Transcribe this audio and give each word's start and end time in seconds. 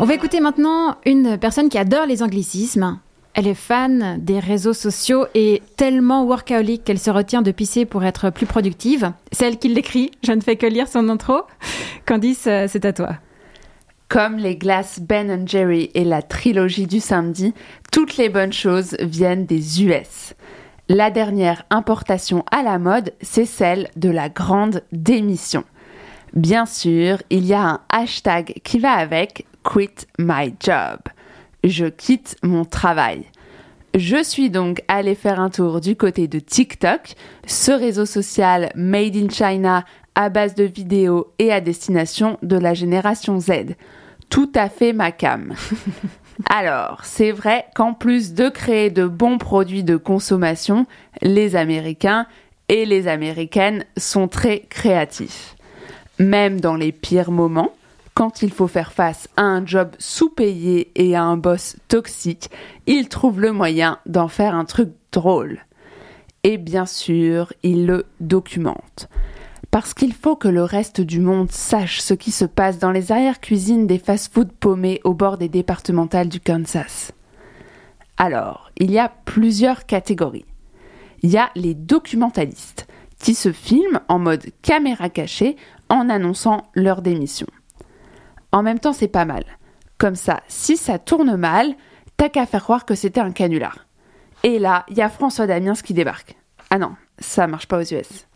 On 0.00 0.04
va 0.04 0.14
écouter 0.14 0.40
maintenant 0.40 0.96
une 1.06 1.38
personne 1.38 1.68
qui 1.68 1.76
adore 1.76 2.06
les 2.06 2.22
anglicismes. 2.22 3.00
Elle 3.34 3.46
est 3.46 3.54
fan 3.54 4.18
des 4.20 4.38
réseaux 4.38 4.72
sociaux 4.72 5.26
et 5.34 5.62
tellement 5.76 6.24
workaholic 6.24 6.84
qu'elle 6.84 6.98
se 6.98 7.10
retient 7.10 7.42
de 7.42 7.50
pisser 7.50 7.84
pour 7.84 8.04
être 8.04 8.30
plus 8.30 8.46
productive. 8.46 9.12
C'est 9.32 9.46
elle 9.46 9.58
qui 9.58 9.68
l'écrit, 9.68 10.10
je 10.24 10.32
ne 10.32 10.40
fais 10.40 10.56
que 10.56 10.66
lire 10.66 10.88
son 10.88 11.08
intro. 11.08 11.42
Candice, 12.06 12.46
euh, 12.46 12.66
c'est 12.68 12.84
à 12.84 12.92
toi. 12.92 13.16
Comme 14.08 14.36
les 14.36 14.56
glaces 14.56 15.00
Ben 15.00 15.46
Jerry 15.46 15.90
et 15.94 16.04
la 16.04 16.22
trilogie 16.22 16.86
du 16.86 17.00
samedi, 17.00 17.52
toutes 17.92 18.16
les 18.16 18.28
bonnes 18.28 18.52
choses 18.52 18.96
viennent 19.00 19.46
des 19.46 19.82
US. 19.82 20.34
La 20.88 21.10
dernière 21.10 21.64
importation 21.70 22.44
à 22.50 22.62
la 22.62 22.78
mode, 22.78 23.12
c'est 23.20 23.44
celle 23.44 23.88
de 23.96 24.08
la 24.08 24.28
grande 24.28 24.82
démission. 24.90 25.64
Bien 26.34 26.66
sûr, 26.66 27.18
il 27.30 27.46
y 27.46 27.54
a 27.54 27.62
un 27.62 27.80
hashtag 27.88 28.60
qui 28.62 28.78
va 28.78 28.92
avec 28.92 29.46
Quit 29.64 30.06
my 30.18 30.54
job. 30.60 30.98
Je 31.64 31.86
quitte 31.86 32.36
mon 32.42 32.64
travail. 32.64 33.24
Je 33.94 34.22
suis 34.22 34.50
donc 34.50 34.82
allée 34.88 35.14
faire 35.14 35.40
un 35.40 35.50
tour 35.50 35.80
du 35.80 35.96
côté 35.96 36.28
de 36.28 36.38
TikTok, 36.38 37.14
ce 37.46 37.72
réseau 37.72 38.06
social 38.06 38.70
made 38.74 39.16
in 39.16 39.28
China 39.30 39.84
à 40.14 40.28
base 40.28 40.54
de 40.54 40.64
vidéos 40.64 41.32
et 41.38 41.52
à 41.52 41.60
destination 41.60 42.38
de 42.42 42.56
la 42.56 42.74
génération 42.74 43.40
Z. 43.40 43.74
Tout 44.28 44.52
à 44.54 44.68
fait 44.68 44.92
ma 44.92 45.10
cam. 45.10 45.54
Alors, 46.50 47.00
c'est 47.04 47.32
vrai 47.32 47.66
qu'en 47.74 47.94
plus 47.94 48.34
de 48.34 48.48
créer 48.48 48.90
de 48.90 49.06
bons 49.06 49.38
produits 49.38 49.84
de 49.84 49.96
consommation, 49.96 50.86
les 51.22 51.56
Américains 51.56 52.26
et 52.68 52.84
les 52.84 53.08
Américaines 53.08 53.84
sont 53.96 54.28
très 54.28 54.60
créatifs. 54.60 55.56
Même 56.18 56.60
dans 56.60 56.74
les 56.74 56.92
pires 56.92 57.30
moments, 57.30 57.72
quand 58.14 58.42
il 58.42 58.52
faut 58.52 58.66
faire 58.66 58.92
face 58.92 59.28
à 59.36 59.42
un 59.42 59.64
job 59.64 59.90
sous-payé 59.98 60.90
et 60.96 61.14
à 61.14 61.22
un 61.22 61.36
boss 61.36 61.76
toxique, 61.86 62.50
ils 62.86 63.08
trouvent 63.08 63.40
le 63.40 63.52
moyen 63.52 63.98
d'en 64.06 64.26
faire 64.26 64.56
un 64.56 64.64
truc 64.64 64.90
drôle. 65.12 65.60
Et 66.42 66.56
bien 66.56 66.86
sûr, 66.86 67.52
ils 67.62 67.86
le 67.86 68.06
documentent. 68.18 69.08
Parce 69.70 69.94
qu'il 69.94 70.12
faut 70.12 70.34
que 70.34 70.48
le 70.48 70.64
reste 70.64 71.00
du 71.00 71.20
monde 71.20 71.52
sache 71.52 72.00
ce 72.00 72.14
qui 72.14 72.32
se 72.32 72.46
passe 72.46 72.80
dans 72.80 72.90
les 72.90 73.12
arrière-cuisines 73.12 73.86
des 73.86 73.98
fast-food 73.98 74.50
paumés 74.50 75.00
au 75.04 75.14
bord 75.14 75.38
des 75.38 75.48
départementales 75.48 76.28
du 76.28 76.40
Kansas. 76.40 77.12
Alors, 78.16 78.72
il 78.78 78.90
y 78.90 78.98
a 78.98 79.12
plusieurs 79.24 79.86
catégories. 79.86 80.46
Il 81.22 81.30
y 81.30 81.36
a 81.36 81.50
les 81.54 81.74
documentalistes, 81.74 82.88
qui 83.18 83.34
se 83.34 83.52
filment 83.52 84.00
en 84.08 84.18
mode 84.18 84.46
caméra 84.62 85.08
cachée 85.08 85.56
en 85.88 86.08
annonçant 86.08 86.68
leur 86.74 87.02
démission. 87.02 87.46
En 88.52 88.62
même 88.62 88.78
temps, 88.78 88.92
c'est 88.92 89.08
pas 89.08 89.24
mal. 89.24 89.44
Comme 89.98 90.16
ça, 90.16 90.40
si 90.48 90.76
ça 90.76 90.98
tourne 90.98 91.36
mal, 91.36 91.74
t'as 92.16 92.28
qu'à 92.28 92.46
faire 92.46 92.62
croire 92.62 92.84
que 92.84 92.94
c'était 92.94 93.20
un 93.20 93.32
canular. 93.32 93.86
Et 94.44 94.58
là, 94.58 94.84
il 94.88 94.96
y 94.96 95.02
a 95.02 95.08
François 95.08 95.46
Damiens 95.46 95.74
qui 95.74 95.94
débarque. 95.94 96.36
Ah 96.70 96.78
non, 96.78 96.94
ça 97.18 97.46
marche 97.46 97.66
pas 97.66 97.78
aux 97.78 97.94
US. 97.94 98.26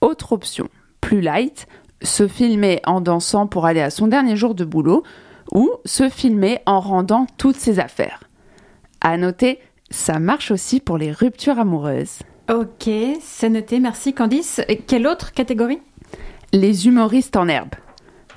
Autre 0.00 0.32
option, 0.32 0.68
plus 1.00 1.20
light, 1.20 1.68
se 2.02 2.26
filmer 2.26 2.80
en 2.84 3.00
dansant 3.00 3.46
pour 3.46 3.66
aller 3.66 3.80
à 3.80 3.90
son 3.90 4.08
dernier 4.08 4.36
jour 4.36 4.54
de 4.54 4.64
boulot 4.64 5.04
ou 5.52 5.70
se 5.84 6.08
filmer 6.08 6.60
en 6.66 6.80
rendant 6.80 7.26
toutes 7.38 7.56
ses 7.56 7.78
affaires. 7.78 8.24
À 9.00 9.16
noter, 9.16 9.60
ça 9.90 10.18
marche 10.18 10.50
aussi 10.50 10.80
pour 10.80 10.98
les 10.98 11.12
ruptures 11.12 11.58
amoureuses. 11.58 12.20
Ok, 12.52 12.90
c'est 13.22 13.48
noté, 13.48 13.80
merci 13.80 14.12
Candice. 14.12 14.60
quelle 14.86 15.06
autre 15.06 15.32
catégorie? 15.32 15.80
Les 16.52 16.86
humoristes 16.86 17.36
en 17.36 17.48
herbe 17.48 17.70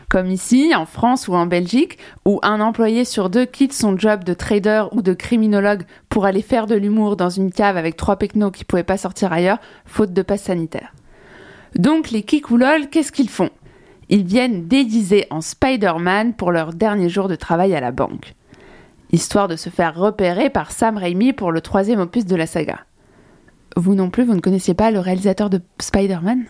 comme 0.08 0.28
ici, 0.28 0.72
en 0.74 0.86
France 0.86 1.28
ou 1.28 1.34
en 1.34 1.48
Belgique, 1.48 1.98
où 2.24 2.40
un 2.44 2.62
employé 2.62 3.04
sur 3.04 3.30
deux 3.30 3.46
quitte 3.46 3.74
son 3.74 3.98
job 3.98 4.24
de 4.24 4.34
trader 4.34 4.86
ou 4.94 5.02
de 5.02 5.14
criminologue 5.14 5.84
pour 6.08 6.26
aller 6.26 6.44
faire 6.44 6.68
de 6.68 6.76
l'humour 6.76 7.18
dans 7.18 7.30
une 7.30 7.52
cave 7.52 7.76
avec 7.76 7.98
trois 7.98 8.16
pecnos 8.16 8.52
qui 8.52 8.64
pouvaient 8.64 8.84
pas 8.84 8.98
sortir 8.98 9.34
ailleurs, 9.34 9.58
faute 9.86 10.14
de 10.14 10.22
passe 10.22 10.44
sanitaire. 10.44 10.94
Donc 11.76 12.12
les 12.12 12.24
kikoulol, 12.24 12.88
qu'est-ce 12.90 13.12
qu'ils 13.12 13.30
font? 13.30 13.50
Ils 14.08 14.24
viennent 14.24 14.68
déguisés 14.68 15.28
en 15.32 15.42
Spider-Man 15.42 16.36
pour 16.36 16.54
leur 16.54 16.72
dernier 16.72 17.10
jour 17.10 17.28
de 17.28 17.36
travail 17.36 17.76
à 17.76 17.82
la 17.82 17.92
banque. 17.92 18.36
Histoire 19.12 19.50
de 19.50 19.58
se 19.58 19.70
faire 19.70 19.96
repérer 19.96 20.50
par 20.50 20.72
Sam 20.72 20.96
Raimi 20.96 21.34
pour 21.34 21.52
le 21.52 21.60
troisième 21.60 22.00
opus 22.00 22.26
de 22.26 22.38
la 22.38 22.48
saga. 22.48 22.86
Vous 23.78 23.94
non 23.94 24.10
plus, 24.10 24.24
vous 24.24 24.36
ne 24.36 24.40
connaissiez 24.40 24.74
pas 24.74 24.90
le 24.90 25.00
réalisateur 25.00 25.50
de 25.50 25.62
Spider-Man? 25.80 26.46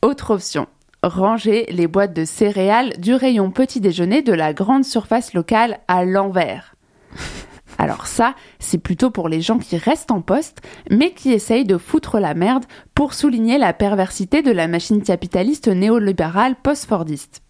Autre 0.00 0.32
option, 0.32 0.68
ranger 1.02 1.66
les 1.70 1.88
boîtes 1.88 2.14
de 2.14 2.24
céréales 2.24 2.92
du 2.98 3.14
rayon 3.14 3.50
petit 3.50 3.80
déjeuner 3.80 4.22
de 4.22 4.32
la 4.32 4.52
grande 4.52 4.84
surface 4.84 5.34
locale 5.34 5.80
à 5.88 6.04
l'envers. 6.04 6.76
Alors 7.78 8.06
ça, 8.06 8.34
c'est 8.60 8.78
plutôt 8.78 9.10
pour 9.10 9.28
les 9.28 9.40
gens 9.40 9.58
qui 9.58 9.76
restent 9.76 10.12
en 10.12 10.20
poste, 10.20 10.60
mais 10.88 11.12
qui 11.14 11.32
essayent 11.32 11.64
de 11.64 11.78
foutre 11.78 12.20
la 12.20 12.34
merde 12.34 12.64
pour 12.94 13.14
souligner 13.14 13.58
la 13.58 13.72
perversité 13.72 14.42
de 14.42 14.52
la 14.52 14.68
machine 14.68 15.02
capitaliste 15.02 15.66
néolibérale 15.66 16.54
post-fordiste. 16.62 17.42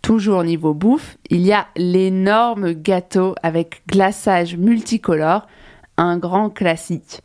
Toujours 0.00 0.44
niveau 0.44 0.74
bouffe, 0.74 1.16
il 1.28 1.40
y 1.40 1.52
a 1.52 1.66
l'énorme 1.76 2.72
gâteau 2.72 3.34
avec 3.42 3.82
glaçage 3.88 4.56
multicolore, 4.56 5.48
un 5.96 6.18
grand 6.18 6.50
classique. 6.50 7.20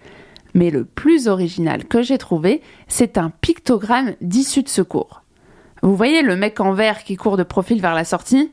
Mais 0.55 0.71
le 0.71 0.85
plus 0.85 1.27
original 1.27 1.85
que 1.85 2.01
j'ai 2.01 2.17
trouvé, 2.17 2.61
c'est 2.87 3.17
un 3.17 3.29
pictogramme 3.29 4.15
d'issue 4.21 4.63
de 4.63 4.69
secours. 4.69 5.21
Vous 5.83 5.95
voyez 5.95 6.21
le 6.21 6.37
mec 6.37 6.61
en 6.61 6.71
vert 6.71 7.03
qui 7.03 7.17
court 7.17 7.37
de 7.37 7.43
profil 7.43 7.81
vers 7.81 7.93
la 7.93 8.05
sortie? 8.05 8.51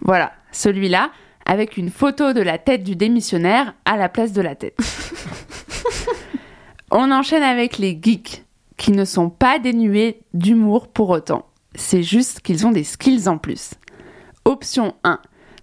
Voilà, 0.00 0.32
celui-là, 0.52 1.10
avec 1.44 1.76
une 1.76 1.90
photo 1.90 2.32
de 2.32 2.40
la 2.40 2.56
tête 2.56 2.84
du 2.84 2.94
démissionnaire 2.94 3.74
à 3.84 3.96
la 3.96 4.08
place 4.08 4.32
de 4.32 4.40
la 4.40 4.54
tête. 4.54 4.78
On 6.92 7.10
enchaîne 7.10 7.42
avec 7.42 7.78
les 7.78 7.98
geeks, 8.00 8.44
qui 8.76 8.92
ne 8.92 9.04
sont 9.04 9.28
pas 9.28 9.58
dénués 9.58 10.20
d'humour 10.32 10.88
pour 10.88 11.10
autant. 11.10 11.46
C'est 11.74 12.04
juste 12.04 12.40
qu'ils 12.40 12.66
ont 12.66 12.72
des 12.72 12.84
skills 12.84 13.28
en 13.28 13.38
plus. 13.38 13.72
Option 14.44 14.94
1. 15.02 15.18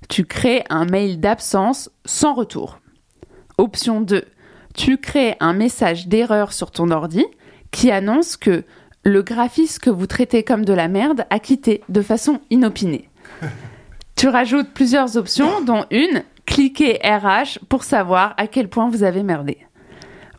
Tu 0.09 0.25
crées 0.25 0.65
un 0.69 0.85
mail 0.85 1.21
d'absence 1.21 1.89
sans 2.05 2.33
retour. 2.33 2.79
Option 3.57 4.01
2. 4.01 4.25
Tu 4.77 4.97
crées 4.97 5.35
un 5.39 5.53
message 5.53 6.07
d'erreur 6.07 6.53
sur 6.53 6.69
ton 6.69 6.91
ordi 6.91 7.25
qui 7.71 7.89
annonce 7.91 8.37
que 8.37 8.63
le 9.03 9.23
graphiste 9.23 9.79
que 9.79 9.89
vous 9.89 10.05
traitez 10.05 10.43
comme 10.43 10.63
de 10.63 10.71
la 10.71 10.87
merde 10.87 11.25
a 11.31 11.39
quitté 11.39 11.81
de 11.89 12.01
façon 12.01 12.39
inopinée. 12.51 13.09
tu 14.15 14.27
rajoutes 14.27 14.69
plusieurs 14.73 15.17
options, 15.17 15.61
dont 15.61 15.85
une, 15.89 16.23
cliquez 16.45 16.99
RH 17.03 17.59
pour 17.67 17.83
savoir 17.83 18.35
à 18.37 18.45
quel 18.45 18.69
point 18.69 18.89
vous 18.89 19.01
avez 19.01 19.23
merdé. 19.23 19.57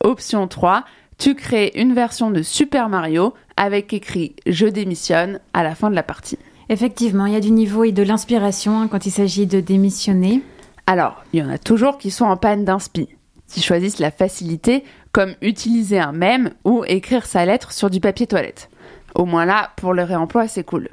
Option 0.05 0.47
3, 0.47 0.85
tu 1.19 1.35
crées 1.35 1.73
une 1.75 1.93
version 1.93 2.31
de 2.31 2.43
Super 2.43 2.89
Mario 2.89 3.35
avec 3.57 3.93
écrit 3.93 4.37
Je 4.47 4.67
démissionne 4.67 5.41
à 5.53 5.65
la 5.65 5.75
fin 5.75 5.91
de 5.91 5.97
la 5.97 6.05
partie. 6.05 6.39
Effectivement, 6.69 7.27
il 7.27 7.33
y 7.33 7.37
a 7.37 7.41
du 7.41 7.51
niveau 7.51 7.83
et 7.83 7.93
de 7.93 8.05
l'inspiration 8.05 8.81
hein, 8.81 8.89
quand 8.89 9.05
il 9.05 9.11
s'agit 9.11 9.49
de 9.49 9.59
démissionner. 9.59 10.43
Alors, 10.87 11.25
il 11.33 11.41
y 11.41 11.43
en 11.43 11.51
a 11.51 11.59
toujours 11.59 11.99
qui 11.99 12.13
sont 12.13 12.27
en 12.27 12.37
panne 12.37 12.65
d'inspi 12.65 13.09
qui 13.49 13.63
choisissent 13.63 13.99
la 13.99 14.11
facilité, 14.11 14.85
comme 15.13 15.35
utiliser 15.43 15.99
un 15.99 16.13
mème 16.13 16.51
ou 16.65 16.85
écrire 16.87 17.27
sa 17.27 17.45
lettre 17.45 17.73
sur 17.73 17.91
du 17.91 18.01
papier 18.01 18.27
toilette. 18.27 18.71
Au 19.15 19.25
moins 19.25 19.47
là, 19.47 19.71
pour 19.77 19.95
le 19.95 20.03
réemploi, 20.03 20.49
c'est 20.49 20.65
cool. 20.65 20.91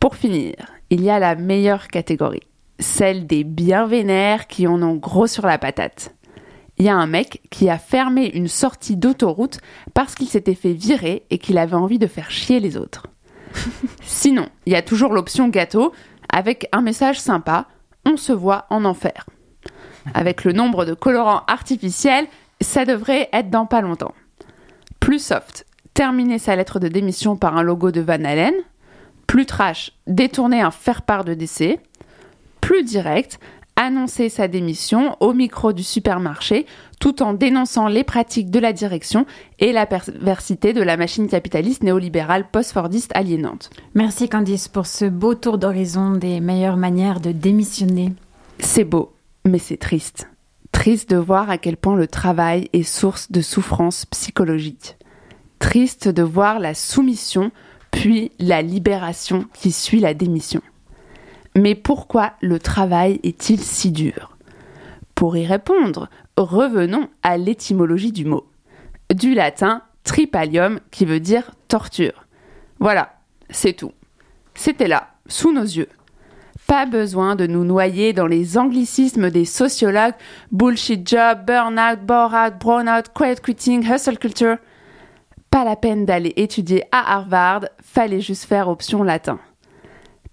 Pour 0.00 0.16
finir, 0.16 0.54
il 0.90 1.02
y 1.02 1.10
a 1.10 1.18
la 1.18 1.34
meilleure 1.34 1.88
catégorie, 1.88 2.42
celle 2.78 3.26
des 3.26 3.44
bien 3.44 3.86
vénères 3.86 4.46
qui 4.46 4.66
en 4.66 4.82
ont 4.82 4.96
gros 4.96 5.26
sur 5.26 5.46
la 5.46 5.58
patate. 5.58 6.14
Il 6.76 6.84
y 6.84 6.88
a 6.88 6.96
un 6.96 7.06
mec 7.06 7.40
qui 7.50 7.70
a 7.70 7.78
fermé 7.78 8.26
une 8.34 8.48
sortie 8.48 8.96
d'autoroute 8.96 9.60
parce 9.94 10.14
qu'il 10.14 10.28
s'était 10.28 10.56
fait 10.56 10.72
virer 10.72 11.24
et 11.30 11.38
qu'il 11.38 11.56
avait 11.56 11.74
envie 11.74 12.00
de 12.00 12.08
faire 12.08 12.30
chier 12.30 12.58
les 12.58 12.76
autres. 12.76 13.06
Sinon, 14.02 14.48
il 14.66 14.72
y 14.72 14.76
a 14.76 14.82
toujours 14.82 15.12
l'option 15.12 15.48
gâteau 15.48 15.92
avec 16.28 16.68
un 16.72 16.82
message 16.82 17.20
sympa, 17.20 17.68
on 18.04 18.16
se 18.16 18.32
voit 18.32 18.66
en 18.70 18.84
enfer. 18.84 19.26
Avec 20.12 20.44
le 20.44 20.52
nombre 20.52 20.84
de 20.84 20.94
colorants 20.94 21.42
artificiels, 21.46 22.26
ça 22.60 22.84
devrait 22.84 23.28
être 23.32 23.50
dans 23.50 23.66
pas 23.66 23.80
longtemps. 23.80 24.14
Plus 25.00 25.24
soft, 25.24 25.66
terminer 25.94 26.38
sa 26.38 26.56
lettre 26.56 26.80
de 26.80 26.88
démission 26.88 27.36
par 27.36 27.56
un 27.56 27.62
logo 27.62 27.90
de 27.90 28.00
Van 28.00 28.24
Allen. 28.24 28.54
Plus 29.26 29.46
trash, 29.46 29.92
détourner 30.06 30.60
un 30.60 30.70
faire-part 30.70 31.24
de 31.24 31.34
décès. 31.34 31.80
Plus 32.60 32.84
direct, 32.84 33.38
annoncer 33.76 34.28
sa 34.28 34.48
démission 34.48 35.16
au 35.20 35.32
micro 35.32 35.72
du 35.72 35.82
supermarché 35.82 36.66
tout 37.00 37.22
en 37.22 37.34
dénonçant 37.34 37.88
les 37.88 38.04
pratiques 38.04 38.50
de 38.50 38.58
la 38.58 38.72
direction 38.72 39.26
et 39.58 39.72
la 39.72 39.86
perversité 39.86 40.72
de 40.72 40.82
la 40.82 40.96
machine 40.96 41.28
capitaliste 41.28 41.82
néolibérale 41.82 42.46
post-fordiste 42.50 43.10
aliénante. 43.14 43.70
Merci 43.94 44.28
Candice 44.28 44.68
pour 44.68 44.86
ce 44.86 45.04
beau 45.04 45.34
tour 45.34 45.58
d'horizon 45.58 46.12
des 46.12 46.40
meilleures 46.40 46.76
manières 46.76 47.20
de 47.20 47.32
démissionner. 47.32 48.12
C'est 48.60 48.84
beau, 48.84 49.12
mais 49.44 49.58
c'est 49.58 49.76
triste. 49.76 50.28
Triste 50.72 51.10
de 51.10 51.16
voir 51.16 51.50
à 51.50 51.58
quel 51.58 51.76
point 51.76 51.96
le 51.96 52.06
travail 52.06 52.68
est 52.72 52.82
source 52.82 53.30
de 53.30 53.40
souffrance 53.40 54.06
psychologique. 54.06 54.96
Triste 55.58 56.08
de 56.08 56.22
voir 56.22 56.58
la 56.58 56.74
soumission 56.74 57.52
puis 57.90 58.32
la 58.38 58.60
libération 58.60 59.46
qui 59.54 59.70
suit 59.70 60.00
la 60.00 60.14
démission. 60.14 60.62
Mais 61.56 61.74
pourquoi 61.74 62.32
le 62.40 62.58
travail 62.58 63.20
est-il 63.22 63.60
si 63.60 63.92
dur? 63.92 64.36
Pour 65.14 65.36
y 65.36 65.46
répondre, 65.46 66.08
revenons 66.36 67.08
à 67.22 67.38
l'étymologie 67.38 68.12
du 68.12 68.24
mot. 68.24 68.46
Du 69.14 69.34
latin 69.34 69.82
tripalium 70.02 70.80
qui 70.90 71.04
veut 71.04 71.20
dire 71.20 71.52
torture. 71.68 72.26
Voilà, 72.80 73.14
c'est 73.50 73.74
tout. 73.74 73.92
C'était 74.54 74.88
là, 74.88 75.14
sous 75.28 75.52
nos 75.52 75.62
yeux. 75.62 75.88
Pas 76.66 76.86
besoin 76.86 77.36
de 77.36 77.46
nous 77.46 77.64
noyer 77.64 78.12
dans 78.12 78.26
les 78.26 78.56
anglicismes 78.56 79.30
des 79.30 79.44
sociologues 79.44 80.14
bullshit 80.50 81.06
job, 81.06 81.44
burnout, 81.46 82.00
bore 82.04 82.32
out, 82.32 82.58
brown 82.58 82.88
out, 82.88 83.10
quiet 83.14 83.36
quitting, 83.42 83.84
hustle 83.86 84.18
culture. 84.18 84.56
Pas 85.50 85.64
la 85.64 85.76
peine 85.76 86.04
d'aller 86.04 86.32
étudier 86.36 86.84
à 86.90 87.14
Harvard, 87.14 87.66
fallait 87.82 88.20
juste 88.20 88.44
faire 88.44 88.68
option 88.68 89.02
latin. 89.02 89.38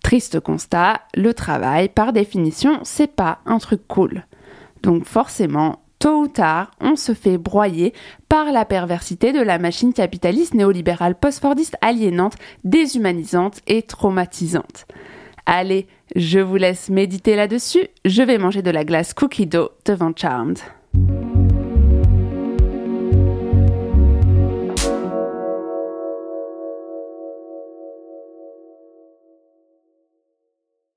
Triste 0.03 0.39
constat, 0.39 1.01
le 1.15 1.33
travail, 1.33 1.89
par 1.89 2.11
définition, 2.13 2.79
c'est 2.83 3.13
pas 3.13 3.39
un 3.45 3.59
truc 3.59 3.87
cool. 3.87 4.25
Donc 4.81 5.05
forcément, 5.05 5.83
tôt 5.99 6.21
ou 6.21 6.27
tard, 6.27 6.71
on 6.79 6.95
se 6.95 7.13
fait 7.13 7.37
broyer 7.37 7.93
par 8.29 8.51
la 8.51 8.65
perversité 8.65 9.31
de 9.31 9.41
la 9.41 9.59
machine 9.59 9.93
capitaliste 9.93 10.55
néolibérale 10.55 11.15
post-fordiste 11.15 11.77
aliénante, 11.81 12.37
déshumanisante 12.63 13.59
et 13.67 13.83
traumatisante. 13.83 14.87
Allez, 15.53 15.85
je 16.15 16.39
vous 16.39 16.55
laisse 16.55 16.87
méditer 16.87 17.35
là-dessus. 17.35 17.89
Je 18.05 18.23
vais 18.23 18.37
manger 18.37 18.61
de 18.61 18.71
la 18.71 18.85
glace 18.85 19.13
cookie 19.13 19.47
dough 19.47 19.71
devant 19.83 20.13
Charmed. 20.15 20.59